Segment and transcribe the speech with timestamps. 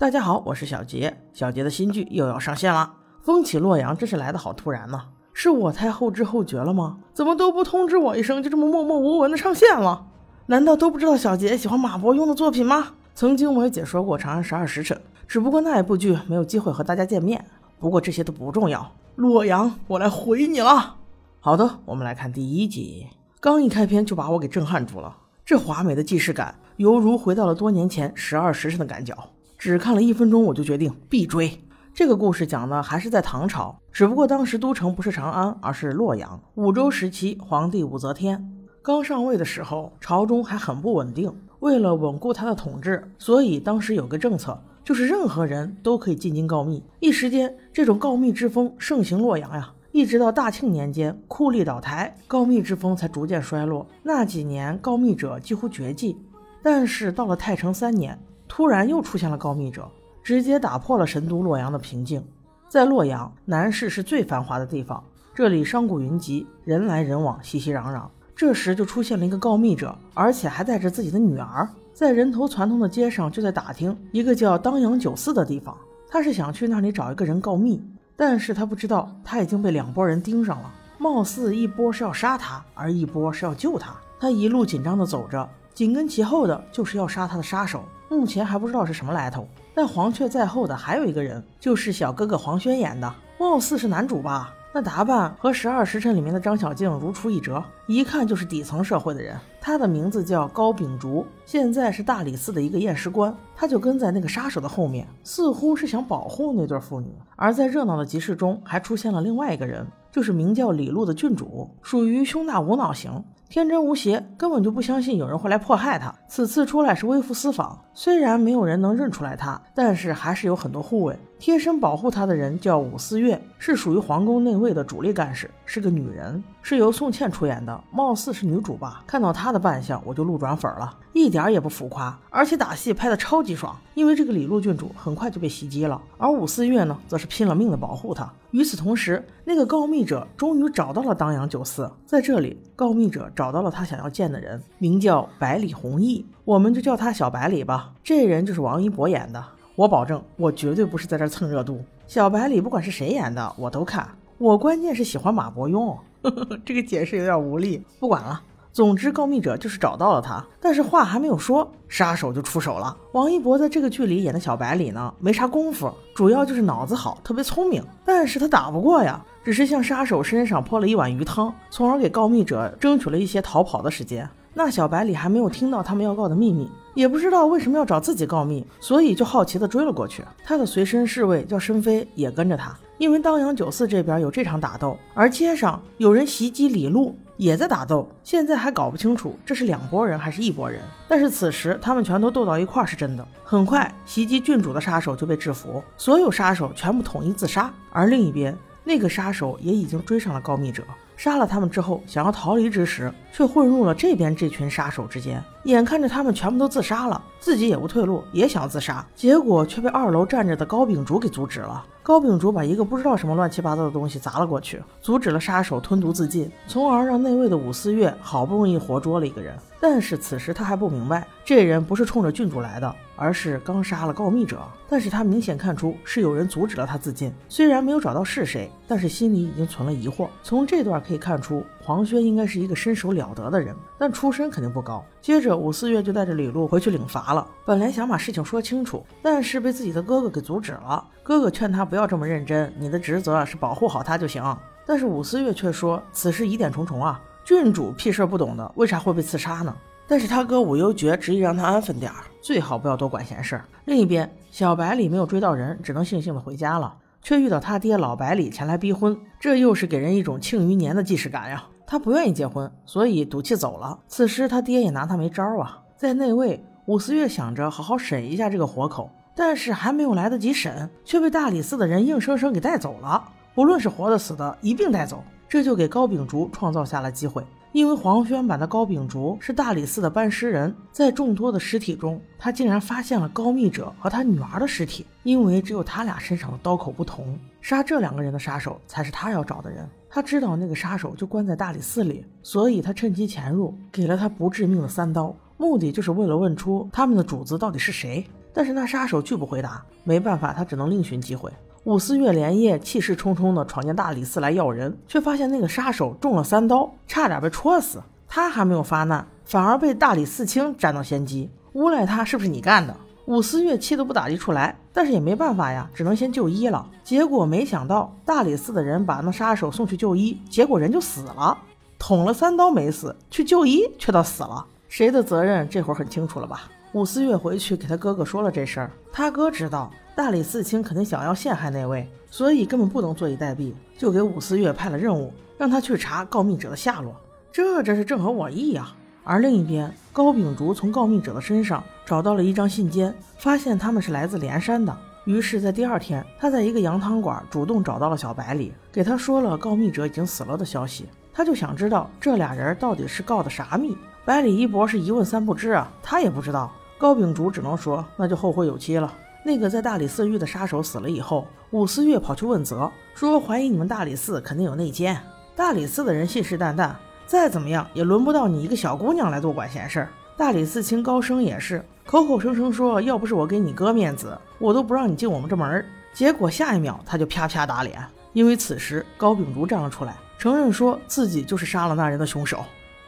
[0.00, 1.12] 大家好，我是小杰。
[1.32, 5.06] 小杰的新剧又要上线了，风起洛阳真是来的好突然呢！
[5.32, 6.98] 是我太后知后觉了吗？
[7.12, 10.06] 怎么都不通知我一声，就这么默默无闻的上线了？
[10.46, 12.90] 难道都不知道小杰喜欢马伯庸的作品吗？
[13.12, 14.96] 曾经我也解说过《长安十二时辰》，
[15.26, 17.44] 只不过那一部剧没有机会和大家见面。
[17.80, 18.92] 不过这些都不重要。
[19.16, 20.94] 洛阳，我来回你了。
[21.40, 23.08] 好的，我们来看第一集。
[23.40, 29.30] 刚一开篇就把我给震撼住了，这华美的既视感，犹如回到了多年前十二时辰的感脚。
[29.58, 31.60] 只看了一分钟，我就决定必追。
[31.92, 36.40] 这个故事讲的还是在唐朝，只不过当时都城不是长安，而是洛阳。
[36.54, 41.34] 武周时期，皇帝武则天刚上位的时候，朝中还很不稳定。
[41.58, 46.80] 为了稳固他的统治，所以当时有个政策，就是任何人都可以进京告密。
[47.00, 49.74] 一时间，这种告密之风盛行洛阳呀。
[49.90, 53.84] 一直到大庆年间，酷吏倒台，告密之风才逐渐衰落。
[54.04, 56.16] 那几年，告密者几乎绝迹。
[56.62, 58.16] 但是到了太成三年。
[58.48, 59.88] 突然又出现了告密者，
[60.22, 62.24] 直接打破了神都洛阳的平静。
[62.68, 65.02] 在洛阳，南市是最繁华的地方，
[65.34, 68.02] 这里商贾云集，人来人往，熙熙攘攘。
[68.34, 75.76] 这时就出现了一个告密者，而且还带着自己的女儿，在人头攒动的街上，就在打听一个叫当阳酒肆的地方。
[76.08, 77.82] 他是想去那里找一个人告密，
[78.16, 83.94] 但是他不知道他已经被两拨人盯上了，貌似一波是要杀他，而一波是要救他。
[84.20, 87.84] 他一路紧张地走着，紧跟其后的就是要杀他的杀手。
[88.08, 94.54] 目前还不知道是什么来头，但黄雀在后的还有一个人，就是小哥哥黄轩演的，貌似是男主吧？
[94.72, 99.36] 那打扮和《十二时辰》里面的张小静如出一辙，一看就是底层社会的人。
[99.60, 103.34] 他的名字叫高秉烛，现在是大理寺的一个验尸官。
[103.56, 107.08] 他就跟在那个杀手的后面，似乎是想保护那对父女。
[107.34, 113.24] 而在热闹的集市中，还出现了另外一个人，就是名叫李禄的郡主，属于胸大无脑型。
[113.50, 116.14] 天真无邪，根本就不相信有人会来迫害他。
[116.28, 129.02] 此次出来是微服私访，虽然没有人能认出来他，但是还是有很多护卫贴身保护他的人叫武四月，是属于皇宫内卫的主力干事，是个女人，是由宋茜出演的，貌似是女主吧。
[129.06, 133.74] 看到她的扮相，我就路转粉了，一点也不浮夸，而且打戏拍的超级爽。
[133.94, 138.30] 因为这个李禄郡主很快就被袭击了，而武四月呢，则是拼了命的保护她。
[138.50, 147.92] 与此同时，那个告密者终于找到了当阳酒肆，在这里，告密者找到了他想要见的人，名叫百里弘毅，我们就叫他小百里吧。
[148.02, 149.40] 这人就是王一博演的，
[149.76, 151.80] 我保证，我绝对不是在这蹭热度。
[152.08, 154.08] 小白里不管是谁演的，我都看。
[154.38, 155.96] 我关键是喜欢马伯庸，
[156.66, 158.42] 这个解释有点无力，不管了。
[158.72, 162.96] 总之，告密者就是找到了他，但是话还没有说，杀手就出手了。
[163.12, 174.28] 王一博在这个剧里演的小白里呢，没啥功夫，主要就是脑子好，特别聪明，但是他打不过呀，只是向杀手身上泼了一碗鱼汤，从而给告密者争取了一些逃跑的时间。
[174.54, 180.24] 那小白里还没有听到他们要告的秘密，也不知道为什么要找自己告密，所以就好奇的追了过去。
[180.44, 187.16] 他的随身侍卫叫申飞，也跟着他，因为当阳酒肆这边有这场打斗，而街上有人袭击李璐。
[187.38, 190.82] 也在打斗，现在还搞不清楚这是两拨人还是一拨人。
[191.08, 193.26] 但是此时他们全都斗到一块儿是真的。
[193.44, 197.72] 很快袭击郡主的杀手就被制服，所有杀手全部统一自杀。
[197.90, 200.82] 而另一边那个杀手也已经追上了告密者。
[201.18, 205.42] 杀了他们之后，想要逃离之时，却混入了这边这群杀手之间。
[205.64, 211.84] 眼看着他们全部都自杀了，自己也无退路，也想自杀，结果却被二楼站着的高秉烛给阻止了。
[212.04, 219.58] 高秉烛把一个不知道什么乱七八糟的东西砸了过去，阻止了杀手吞毒自尽，从而让内卫的武四月好不容易活捉了一个人。
[219.80, 224.60] 但是此时他还不明白，这人不是冲着郡主来的，而是刚杀了告密者。
[224.88, 230.28] 但是他明显看出是有人阻止了他自尽，虽然没有找到是谁，但是心里已经存了疑惑。
[230.42, 235.04] 从这段可以看出，黄轩应该是一个身手了得的人，但出身肯定不高。
[235.20, 237.46] 接着武四月就带着李禄回去领罚了。
[237.64, 241.06] 本来想把事情说清楚，但是被自己的哥哥给阻止了。
[241.22, 244.42] 哥哥劝他不要这么认真，你的职责是保护好他就行。
[244.86, 247.20] 但是武四月却说此事疑点重重啊。
[247.48, 249.74] 郡主屁事不懂的，为啥会被刺杀呢？
[250.06, 253.58] 但是他哥武幽绝执意让他安分点儿，最好不要多管闲事。
[253.86, 261.64] 另一边，小白里没有追到人，只能悻悻的回家了，却遇到他爹老白里前来逼婚，这又是给人一种庆余年的既视感呀。
[261.86, 263.98] 他不愿意结婚，所以赌气走了。
[264.08, 265.78] 此时他爹也拿他没招啊。
[265.96, 273.24] 在内卫，武思月想着好好审一下这个活口，但是还没有来得及审，却被大理寺的人硬生生给带走了。
[273.54, 275.24] 不论是活的死的，一并带走。
[275.48, 277.42] 这就给高秉烛创造下了机会，
[277.72, 289.88] 因为黄轩版的高秉烛是大理寺的班师人，在众多的尸体中，他竟然发现了高密者和他女儿的尸体，因为只有他俩身上的刀口不同，杀这两个人的杀手才是他要找的人。
[290.10, 298.22] 他知道那个杀手就关在大理寺里，所以他趁机潜入，给了他不致命的三刀，目的就是为了问出他们的主子到底是谁。
[298.52, 301.52] 但是那杀手拒不回答，没办法，他只能另寻机会。
[301.88, 308.02] 武思月连夜气势冲冲地闯进大理寺来要人，却发现那个杀手中了三刀，差点被戳死。
[308.28, 312.94] 他还没有发难，反而被大理寺卿占到先机，诬赖他是不是你干的？
[313.24, 316.86] 武思月气得不打一处来，但是也没办法呀，只能先就医了。
[317.02, 321.56] 结果没想到大理寺的人把那杀手送去就医，结果人就死了，
[321.98, 324.62] 捅了三刀没死，去就医却倒死了。
[324.90, 325.66] 谁的责任？
[325.66, 326.68] 这会儿很清楚了吧？
[326.92, 329.90] 武思月回去给他哥哥说了这事儿，他哥知道。
[330.18, 337.14] 大理寺卿肯定想要陷害那位，所以根本不能坐以待毙，就给武思月派了任务，让他去查告密者的下落。
[337.52, 338.92] 这真是正合我意呀！
[339.22, 344.92] 而另一边，高秉烛从告密者的身上找到了一张信笺，发现他们是来自连山的。
[345.24, 351.06] 于是，在第二天，他在一个羊汤馆主动找到了小百里，给他说了告密者已经死了的消息。
[351.32, 353.96] 他就想知道这俩人到底是告的啥密。
[354.24, 356.72] 百里一博是一问三不知啊，他也不知道。
[356.98, 359.14] 高秉烛只能说，那就后会有期了。
[359.44, 365.18] 那个在大理寺遇的杀手死了以后，武思月跑去问责，说怀疑你们大理寺肯定有内奸。
[365.56, 366.92] 大理寺的人信誓旦旦，
[367.26, 370.08] 再怎么样也轮不到你一个小姑娘来多管闲事儿。
[370.36, 375.84] 大理寺卿高升也是口口声声说，要不是我给你哥面子，我都不让你进我们这门儿。
[376.12, 382.64] 结果下一秒他就啪啪打脸，因为此时高秉烛站了出来，承认说自己就是杀了那人的凶手。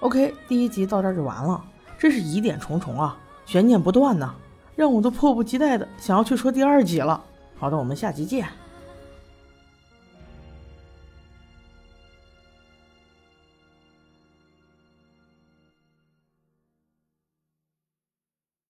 [0.00, 1.62] OK，第一集到这儿就完了，
[1.98, 3.16] 真是疑点重重啊，
[3.46, 4.34] 悬念不断呢。
[4.74, 7.22] 让我都迫不及待的想要去说第二集了。
[7.56, 8.46] 好的，我们下集见。